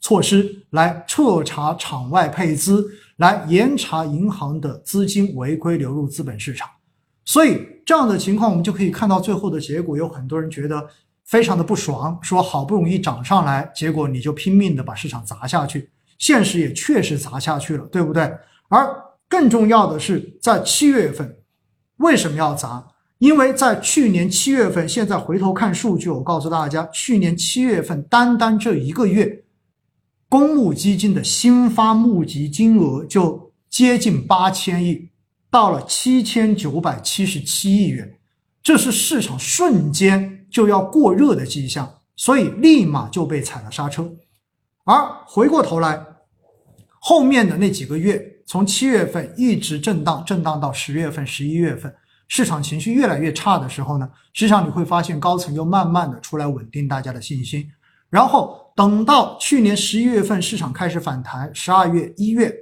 [0.00, 2.86] 措施，来彻查场外配资，
[3.16, 6.68] 来严查银行的资金违规流入资本市场。
[7.24, 10.86] 所以这样的情况，我们就可以看到最后的结果，有很多人觉得
[11.24, 18.32] 非常的不爽，说好不容易涨上来，结果你就拼命的把市场砸下去，现实也确实砸下去了，对不对？
[18.68, 21.36] 而更重要的是，在七月份，
[21.96, 22.86] 为什么要砸？
[23.18, 29.44] 因为在去年七月份，现在回头看数据，我告诉大家，去年七月份单单这一个月，
[30.28, 35.08] 公募基金的新发募集金额就接近八千亿，
[35.50, 38.18] 到了七千九百七十七亿元，
[38.62, 44.12] 这是市场瞬间就要过热的迹象，所以立马就被踩了刹车。
[44.84, 44.94] 而
[45.26, 46.04] 回过头来，
[47.00, 48.35] 后面的那几个月。
[48.46, 51.92] 从七月份一直震荡，震荡到十月份、十一月份，
[52.28, 57.68] 市场情绪越来越差的时候呢，实际上你会发现高层又慢慢的出来稳定大家的信心。
[58.08, 62.54] 然后等到去年十一月份市场开始反弹，十二月、一月，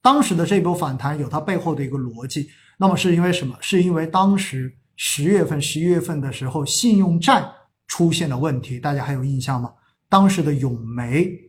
[0.00, 2.48] 当时的这波反弹有它背后的一个逻辑。
[2.78, 3.54] 那么是因为什么？
[3.60, 7.46] 是因为当时十月份、十一月份的时候，信用债
[7.86, 9.72] 出现了问题，大家还有印象吗？
[10.08, 11.45] 当时的永煤。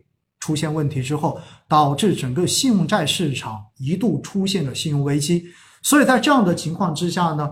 [0.47, 5.43] 出现问题之后，导致整个信用债市场一度出现了信用危机。
[5.83, 7.51] 所以在这样的情况之下呢，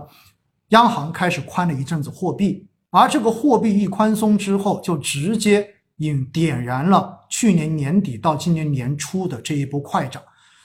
[0.70, 10.22] 央行开始宽了一阵子货币，而这个货币一宽松之后，就直接引点燃了去年年底到今年年初的这一波快涨。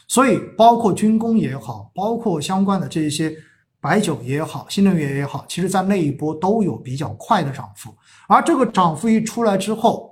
[0.08, 3.36] 所以，包括军工也好，包括相关的这些
[3.82, 7.94] 白酒也好，新能源也好，其实在那一波都有比较快的涨幅。
[8.30, 10.11] 而这个涨幅一出来之后，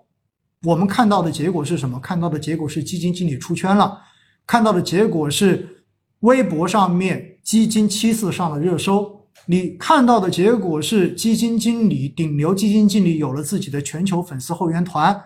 [0.65, 1.97] 我们看到的结果是什么？
[2.01, 4.01] 看到的结果是基金经理出圈了，
[4.45, 5.85] 看到的结果是
[6.19, 15.17] 微博上面基金七次上了热搜，你看到的结果是基金经理顶流基金经理有了自己的全球粉丝后援团，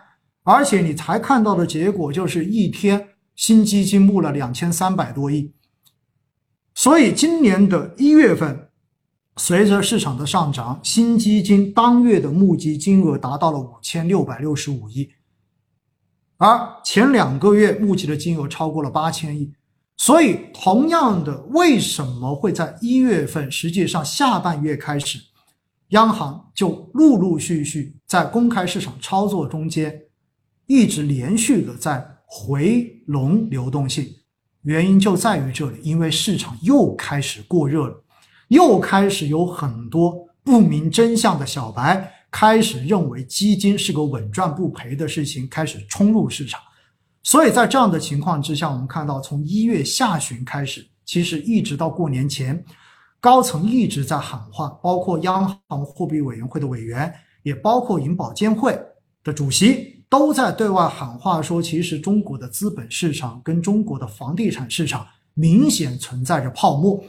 [0.43, 5.51] 而且你才看到的结果就是一天新基金募了两千三百多亿，
[6.75, 8.69] 所以今年的一月份，
[9.37, 15.09] 随着市场的上涨，新基金当月的募集金额达到了五千六百六十五亿。
[16.43, 19.53] 而前两个月募集的金额超过了八千亿，
[19.95, 25.19] 所以，同样的，为什么会在一月份，实际上下半月开始，
[25.91, 30.01] 央行就陆陆续续在公开市场操作中间，
[30.65, 34.05] 一直连续的在回笼流动性？
[34.63, 38.03] 原因就在于这里，因为市场又开始过热了，
[38.49, 46.59] 又开始有很多不明真相的小白开始认为基金是个稳赚不赔的事情，开始冲入市场。
[47.21, 52.65] 所以在这样的情况之下，我们看到从一月下旬开始，其实一直到过年前，
[53.21, 58.77] 高层一直在喊话，包括央行货币委员会的委员，也包括银保监会
[59.23, 66.99] 的主席，都在对外喊话说，其实中国的资本市场跟中国的房地产市场明显存在着泡沫，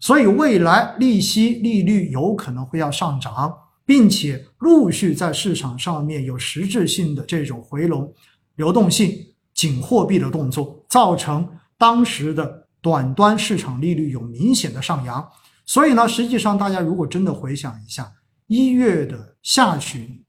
[0.00, 3.54] 所以未来利息利率有可能会要上涨，
[3.92, 8.10] 并且陆续在市场上面有实质性的这种回笼
[8.54, 9.14] 流动性。
[9.52, 15.22] 紧货币的动作造成当时的短端市场利率有明显的上扬，
[15.66, 18.10] 所以呢，实际上大家如果真的回想一下，
[18.46, 20.24] 一月的下旬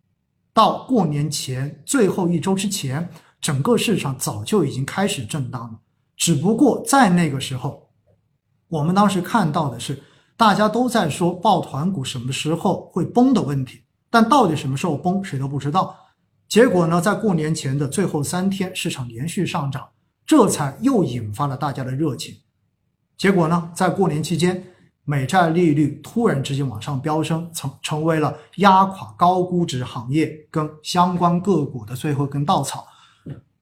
[0.53, 5.79] 到过年前最后一周之前，整个市场早就已经开始震荡了。
[6.17, 7.89] 只不过在那个时候，
[8.67, 10.03] 我们当时看到的是
[10.35, 15.95] 大家都在说抱团股什么时候会崩的问题，但到底什么时候崩，谁都不知道。
[16.49, 19.89] 结果呢，在过年前的最后三天，市场连续上涨，
[20.25, 22.35] 这才又引发了大家的热情。
[23.17, 24.63] 结果呢，在过年期间，
[25.05, 32.85] 美债利率突然之间往上飙升，成成为了压垮高估值行业跟相关个股的最后一根稻草，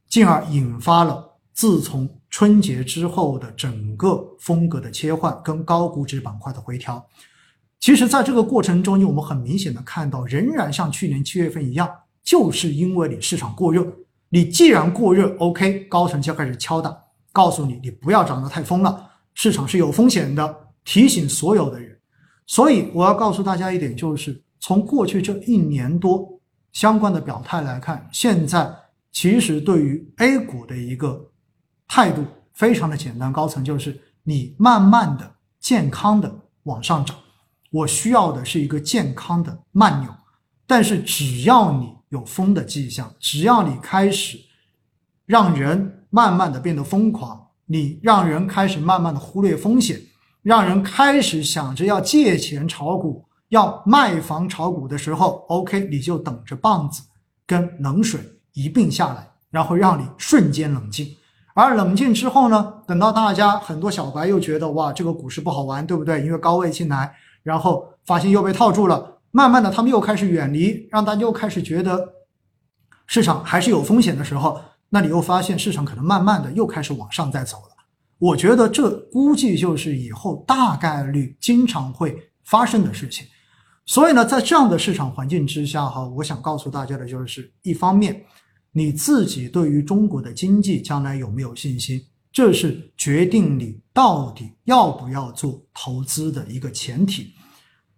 [0.07, 7.05] 进而引发了自从春节之后的整个风格的切换跟高估值板块的回调。
[7.79, 11.87] 其实，在这个过程中，我们很明显的看到，仍然像去年七月份一样。
[12.23, 13.83] 就是因为你市场过热，
[14.29, 16.95] 你既然过热，OK，高层就开始敲打，
[17.33, 21.97] 告诉你你不要涨得太疯了，市场是有风险的，提醒所有的人。
[22.45, 26.39] 所以我要告诉大家一点，就是从过去这一年多
[26.71, 28.71] 相关的表态来看，现在
[29.11, 31.30] 其实对于 A 股的一个
[31.91, 37.17] 态度非常的简单，高层就是你慢慢的、健康的往上涨，
[37.69, 40.09] 我需要的是一个健康的慢牛，
[40.65, 41.99] 但是只要你。
[42.11, 44.37] 有疯的迹象，只要你开始
[45.25, 49.97] 让人慢慢的变得疯狂，你让人开始慢慢的忽略风险，
[50.41, 57.01] 让人开始想着要借钱炒股、要卖房炒股的时候，OK，你就等着棒子
[57.47, 58.19] 跟冷水
[58.51, 61.15] 一并下来，然后让你瞬间冷静。
[61.53, 66.23] 而冷静之后呢，等到大家很多小白又觉得哇，这个股市不好玩，对不对？
[66.25, 69.19] 因为高位进来，然后发现又被套住了。
[69.31, 72.07] 慢慢的，他们又开始远离，让大家又开始觉得
[73.07, 77.75] 市场还是有风险的时候，那你又发现市场可能慢慢的又开始往上再走了。
[78.17, 83.25] 我觉得这估计就是以后大概率经常会发生的事情。
[83.85, 88.23] 所以呢，在这样的市场环境之下，哈，我想告诉大家的就是，一方面
[88.71, 97.33] 你自己对于中国的经济将来有没有信心，这是决定你到底要不要做投资的一个前提。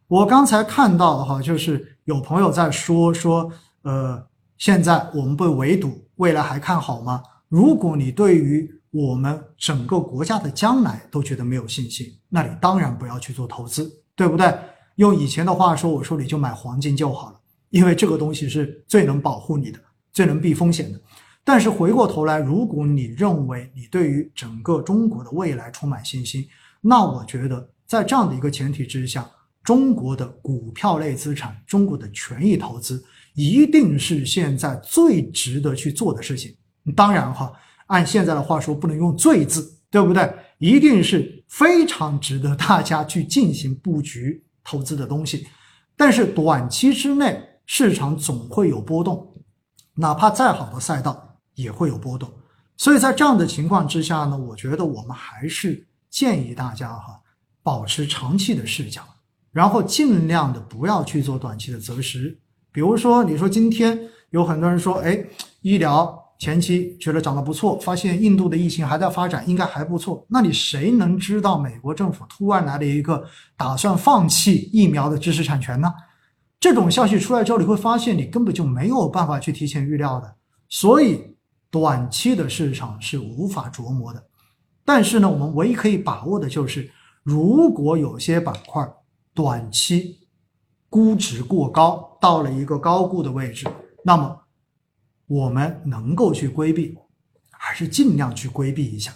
[0.07, 3.51] 我刚才看到哈，就是有朋友在说说，
[3.83, 7.21] 呃，现在我们被围堵，未来还看好吗？
[7.49, 14.51] 如果你对于我们整个国家的将来都觉得没有信心，那你当然不要去做投资，对不对？
[14.97, 19.79] 用以前的话说，我说你就买黄金就好了，因为这个东西是最能保护你的，
[20.13, 21.01] 最能避风险的。
[21.43, 26.47] 但是回过头来，如果你认为你对于整个中国的未来充满信心，
[26.79, 29.29] 那我觉得在这样的一个前提之下。
[29.63, 33.01] 中国的股票类资产，中国的权益投资，
[33.33, 36.53] 一定是现在最值得去做的事情。
[36.93, 37.49] 当然哈，
[37.87, 40.29] 按现在的话说，不能用“最”字，对不对？
[40.57, 45.47] 一定是非常值得大家去进行布局投资的东西。
[45.95, 49.32] 但是短期之内，市场总会有波动，
[49.95, 52.31] 哪怕再好的赛道也会有波动。
[52.75, 57.19] 所以在这样的情况之下呢，我觉得我们还是建议大家哈，
[57.61, 59.01] 保持长期的视角。
[59.51, 62.35] 然后尽量的不要去做短期的择时，
[62.71, 63.99] 比如说你说今天
[64.31, 65.23] 有很多人说，哎，
[65.61, 70.25] 医疗前期觉得涨得不错，发现印度的疫情还在发展，应该还不错。
[70.27, 73.23] 那你谁能知道美国政府突然来了一个
[73.55, 75.93] 打算放弃疫苗的知识产权呢？
[76.63, 80.33] 这种消息出来之后，你会发现你根本就没有办法去提前预料的。
[80.69, 81.35] 所以
[81.69, 84.23] 短期的市场是无法琢磨的。
[84.85, 86.89] 但是呢，我们唯一可以把握的就是，
[87.21, 88.89] 如果有些板块。
[89.35, 90.19] 短期
[90.91, 93.67] 估值过高，到了一个高估的位置，
[94.05, 94.41] 那么
[95.25, 96.95] 我们能够去规避，
[97.49, 99.11] 还是尽量去规避一下。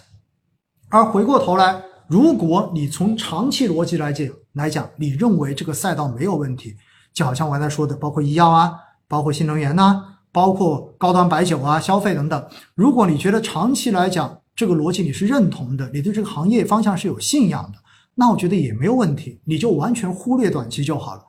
[0.88, 6.74] 而回过头来，如果你从长期逻辑来讲来讲，你认为这个赛道没有问题，
[7.18, 8.72] 就好像我刚才说的，包括医药啊，
[9.08, 12.48] 包括新能源呐，包括高端白酒啊、消费等等。
[12.76, 17.78] 如果你觉得长期来讲这个逻辑你是认同的，你对这个行业方向是有信仰的，
[18.14, 21.22] 那我觉得也没有问题，你就完全忽略短期就好了。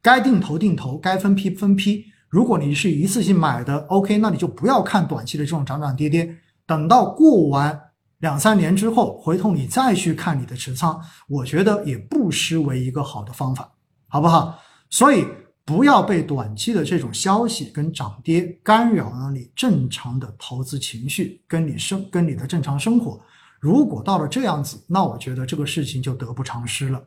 [0.00, 2.06] 该定投定投，该分批分批。
[2.30, 6.34] 如果你是一次性买的，OK，那你就不要看短期的这种涨涨跌跌，
[6.66, 7.78] 等到过完
[8.20, 13.70] 两三年之后，回头你再去看你的持仓，我觉得也不失为一个好的方法，
[14.08, 14.58] 好不好？
[14.90, 15.26] 所以
[15.64, 23.20] 不要被短期的这种消息跟涨跌干扰了你正常的投资情绪，跟你生跟你的正常生活。
[23.58, 27.02] 如果到了这样子，那我觉得这个事情就得不偿失了，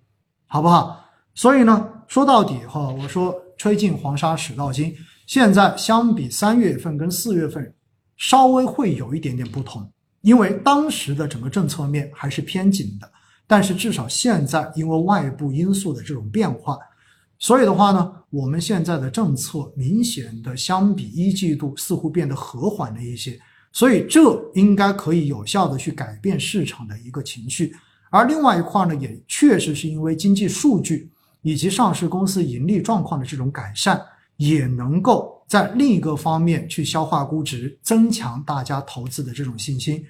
[0.48, 1.06] 好不好？
[1.34, 4.94] 所以呢，说到底哈，我说吹尽黄沙始到金。
[5.26, 7.74] 现在相比三月份跟四月份，
[8.18, 9.90] 稍微会有一点点不同，
[10.22, 13.10] 因为当时的整个政策面还是偏紧的，
[13.48, 16.78] 但是至少现在因为外部因素的这种变化，
[17.40, 23.40] 所以的话呢，我们现在的政策明显的相比一季度似乎变得和缓了一些，
[23.72, 24.20] 所以这
[24.54, 27.74] 应该可以有效的去改变市场的一个情绪，
[28.12, 31.10] 而另外一块呢，也确实是因为经济数据
[31.42, 34.00] 以及上市公司盈利状况的这种改善。
[34.40, 40.02] 也能够在另一个方面去消化估值，增强大家投资的这种信心。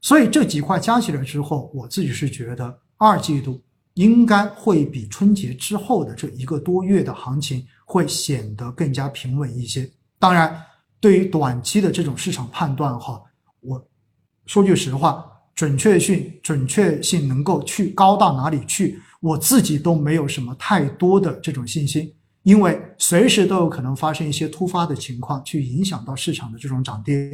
[0.00, 3.62] 所以这几块加起来之后，我自己是觉得二季度
[3.98, 9.90] 应该会比春节之后的这一个多月的行情会显得更加平稳一些。
[10.20, 10.56] 当然，
[11.00, 13.20] 对于短期的这种市场判断哈，
[13.58, 13.84] 我
[14.46, 22.14] 说句实话，准确性准确性能够去高到哪里去，我自己都没有什么太多的这种信心。
[22.44, 27.32] 因为随时都有可能发生一些突发的情况，去影响到市场的这种涨跌。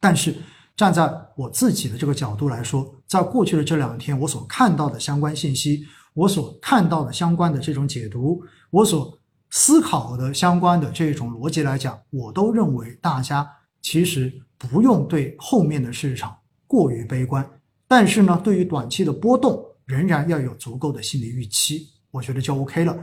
[0.00, 0.34] 但是
[0.78, 9.18] 站在我自己的这个角度来说，在过去的这两天，我所看到的相关信息，我所看到的相关的这种解读，我所
[9.50, 13.44] 思考的相关的这种逻辑来讲，我都认为大家
[13.82, 17.44] 其实不用对后面的市场过于悲观。
[17.88, 22.96] 但是呢，对于短期的波动，仍然要有足够的心理预期，我觉得就 OK 了。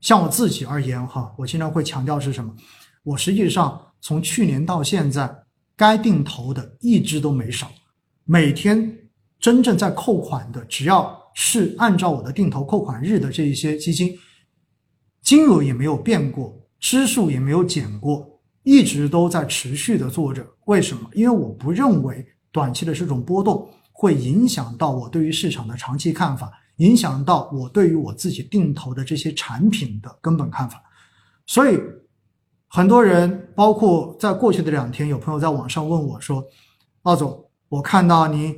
[0.00, 2.50] 像我自己而言，哈，我经常会强调是什么？
[3.02, 5.30] 我实际上从去年到现在，
[5.80, 7.72] 该定投的一直都没少，
[8.26, 8.98] 每天
[9.38, 14.14] 真正在扣款的，只要是按照我的定投扣款日的这一些基金，
[15.22, 18.28] 金额也没有变过，支数也没有减过，
[18.62, 20.46] 一直都在持续的做着。
[20.66, 21.08] 为什么？
[21.14, 26.52] 因为我不认为短期的这种波动会影响到我对于市场的长期看法。
[26.76, 30.82] 影响到我对于我自己定投的这些产品的根本看法，
[31.46, 31.78] 所以
[32.72, 36.44] 很多人，包括在过去的两天，有朋友在网上问我说
[37.02, 38.56] ：“奥总，我看到您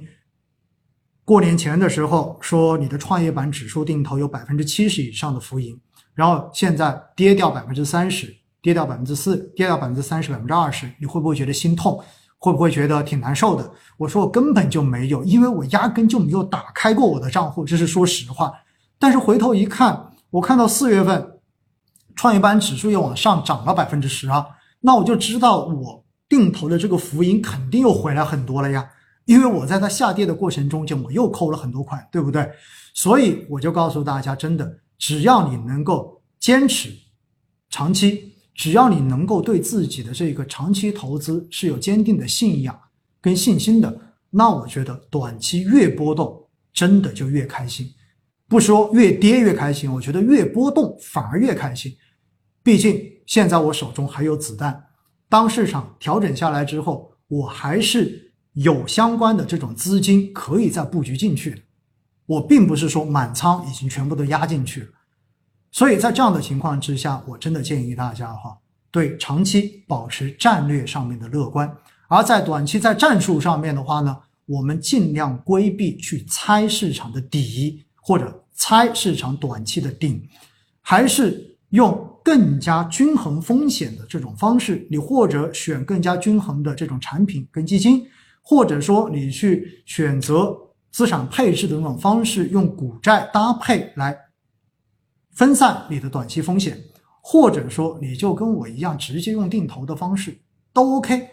[1.25, 5.81] 过年前的时候说你的创业板指数定投有百分之七十以上的浮盈，
[6.13, 11.99] 然后现在跌掉百分之三十，跌掉百分之四，跌掉百分之三十，百分之二十，你会不会觉得心痛？”
[12.45, 13.71] 会不会觉得挺难受的？
[13.97, 18.53] 我说我根本就没有，因为我压根就没有打开过我的账户，这是说实话。
[18.99, 21.32] 但是回头一看，我看到四月份
[22.15, 24.47] 创业板指数又往上涨了百分之十啊，
[24.81, 28.89] 那我就知道我定投的这个浮盈肯定又回来很多了呀。
[29.25, 32.51] 因为我在它下跌的过程中间，我又扣了很多款，对不对？
[32.95, 36.91] 所以我就告诉大家，真的，只要你能够坚持
[37.71, 38.31] 长期。
[38.55, 42.79] 只要你能够对自己的这个长期投资是有坚定的信仰
[43.19, 43.99] 跟信心的，
[44.29, 46.39] 那我觉得短期越波动
[46.71, 47.91] 真的就越开心。
[48.47, 51.91] 不说越跌越开心，我觉得越波动反而越开心。
[52.63, 54.85] 毕竟现在我手中还有子弹，
[55.29, 61.65] 当市场调整下来之后，我还是有相关的这种资金可以再布局进去。
[62.27, 64.89] 我并不是说满仓已经全部都压进去了。
[65.71, 68.57] 所以在这样的情况之下，我真的建议大家哈，
[68.91, 71.75] 对长期保持战略上面的乐观，
[72.09, 80.23] 而在短期在战术上面的话呢，我们尽量规避去猜市场的底或者猜市场短期的顶，
[80.81, 88.07] 还是用更加均衡风险的这种方式，你或者选更加均衡的这种产品跟基金，
[88.43, 90.57] 或者说你去选择
[90.91, 94.17] 资产配置的这种方式，用股债搭配来。
[95.33, 96.79] 分散你的短期风险，
[97.23, 100.37] 或者说你就跟我一样，直接用定投的方式
[100.73, 101.27] 都 OK。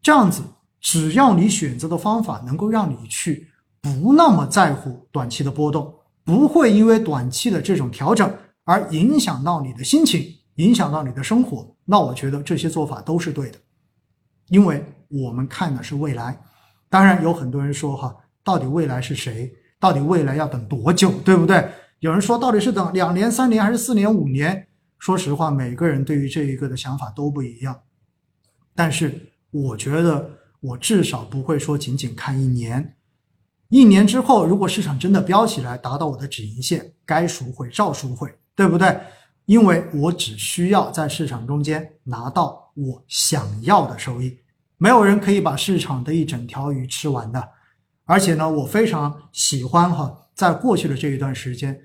[0.00, 0.42] 这样子，
[0.80, 3.48] 只要你选择的方法能够让你去
[3.80, 5.92] 不那么在乎短期的波动，
[6.24, 8.32] 不会因为短期的这种调整
[8.64, 13.58] 而影响到你的心情，影响到你的生活，那我觉得这些做法都是对的。
[14.48, 16.40] 因为我们看的是未来。
[16.88, 19.50] 当然，有很多人说哈，到底未来是谁？
[19.80, 21.10] 到底未来要等多久？
[21.24, 21.68] 对不对？
[22.00, 24.68] 有人说到底是等两年、三年还是四年、五年？
[24.98, 27.80] 说实话，每个人对于这一个的想法都不一样。
[28.74, 32.96] 但是我觉得，我至少不会说仅仅看一年。
[33.70, 38.98] 一年之后，如果市场真的飙起来，达到我的止盈线，该赎回照赎回，对不对？
[39.46, 44.38] 因为我只需要在市场中间拿到我想要的收益。
[44.78, 47.48] 没有人可以把市场的一整条鱼吃完的。
[48.04, 51.80] 而且呢，我非常喜欢哈，在过去的这一段时间。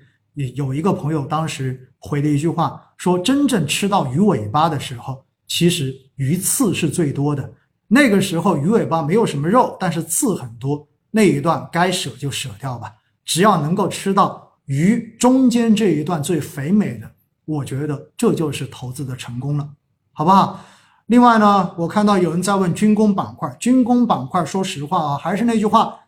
[0.54, 7.52] 有一个朋友当时回了一句话，说：“真正吃到鱼尾巴的时候，其实鱼刺是最多的。
[7.88, 12.94] 那个时候鱼尾巴没有什么肉，但是刺很多，那一段该舍就舍掉吧。
[13.24, 17.10] 只要能够吃到鱼中间这一段最肥美的，
[17.46, 19.66] 我觉得这就是投资的成功了，
[20.12, 20.60] 好不好？
[21.06, 25.98] 另外呢，我看到有人在问军工板块，军工板块，说实话啊，还是那句话，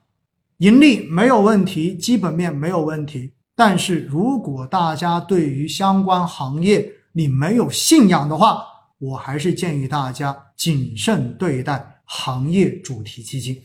[0.58, 8.62] 盈利没有问题，基本面没有问题。”但是如果大家对于相关行业你没有信仰的话，
[8.98, 13.58] 我还是建议大家谨慎对待行业主题基金，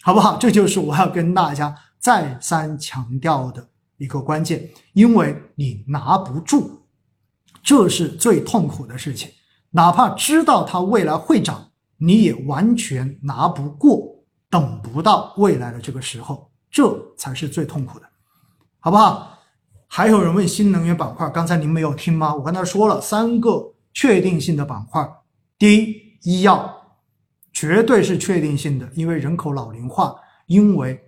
[0.00, 0.38] 好不好？
[0.38, 3.68] 这就是我要跟大家再三强调的
[3.98, 6.80] 一个关键，因为你拿不住，
[7.62, 9.30] 这是最痛苦的事情。
[9.70, 18.06] 哪怕知道它未来会涨，你也完全拿不过，等不到未来的这个时候，这才是最痛苦的，
[18.80, 19.38] 好不好？
[19.86, 22.34] 还有人问新能源板块，刚才您没有听吗？
[22.34, 25.06] 我刚才说了三个确定性的板块，
[25.58, 26.74] 第一，医药，
[27.52, 30.14] 绝对是确定性的，因为人口老龄化，
[30.46, 30.98] 因为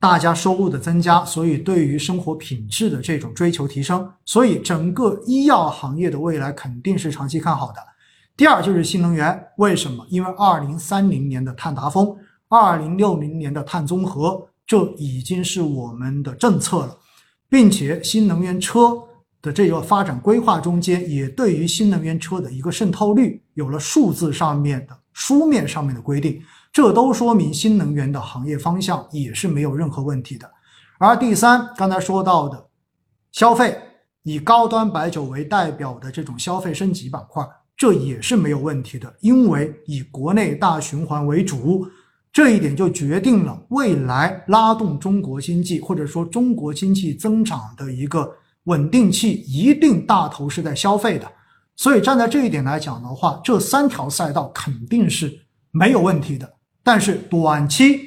[0.00, 7.80] 大家收入的增加，所以对于生活品质的这种追求提升，所以整个医药行业的未来肯定是长期看好的。
[8.34, 10.06] 第二就是新能源，为什么？
[10.08, 12.16] 因为二零三零年的碳达峰，
[12.48, 16.96] 二零六零年的碳中和，这已经是我们的政策了。
[17.50, 18.96] 并且新能源车
[19.42, 26.40] 的这个发展规划中间，也对于新能源车的一个渗透率有了数字上面的书面上面的规定，
[26.72, 30.50] 这都说明新能源的行业方向也是没有任何问题的。
[30.98, 32.68] 而第三，刚才说到的
[33.32, 33.76] 消费，
[34.22, 37.44] 以高端白酒为代表的这种消费升级板块，
[37.76, 41.86] 这也是没有问题的，因为以国内大循环为主。
[42.32, 48.32] 这一点就决定了未来拉动中国经济，或者说中国经济增长的一个
[48.64, 51.26] 稳定器，一定大头是在消费的。
[51.74, 55.40] 所以站在这一点来讲的话，这三条赛道肯定是
[55.72, 56.48] 没有问题的。
[56.82, 58.00] 但是短期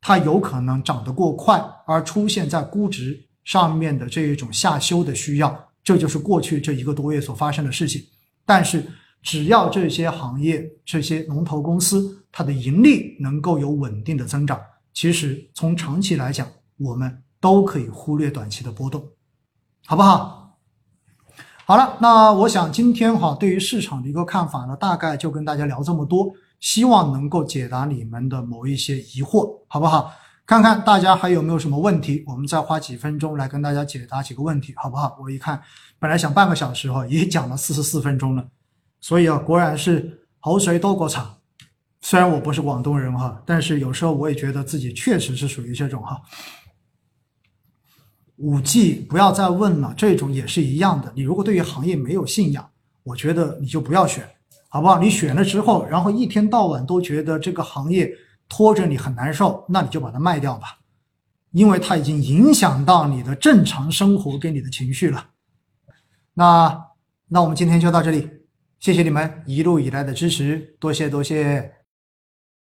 [0.00, 8.02] 它有可能涨得过快，而出现在估值上面的这一种下修的需要，这就是过去这一个多月所发生的事情。
[8.44, 8.84] 但是。
[9.22, 14.58] 只要这些行业、这些龙头公司，它的盈利能够有稳定的增长，
[14.94, 16.48] 其实从长期来讲，
[16.78, 19.06] 我们都可以忽略短期的波动，
[19.84, 20.56] 好不好？
[21.66, 30.12] 好了，那我想今天哈，对于市场的一个看法呢，大概就跟大家聊这么多，希望能够解答你们的某一些疑惑，好不好？
[30.46, 35.16] 看看大家还有没有什么问题，我们再花几分钟来跟大家解答几个问题，好不好？
[35.20, 35.60] 我一看，
[35.98, 38.46] 本来想半个小时哈，也讲了四十四分钟了。
[39.00, 41.36] 所以啊，果然是口水多过茶。
[42.02, 46.20] 虽然我不是广东人哈，但是有时候我也觉得自己确实是属于这种哈。
[48.36, 51.12] 五 G 不要再问了，这种也是一样的。
[51.14, 52.68] 你如果对于行业没有信仰，
[53.02, 54.28] 我觉得你就不要选，
[54.72, 54.98] 好不好？
[55.00, 58.10] 你选了之后，然后一天到晚都觉得这个行业
[58.48, 60.78] 拖着你很难受，那你就把它卖掉吧，
[61.50, 65.26] 因为它已经影响到你的正常生活跟你的情绪了。
[66.34, 66.86] 那
[67.26, 68.30] 那我们今天就到这里。
[68.78, 71.79] 谢谢你们一路以来的支持，多谢多谢。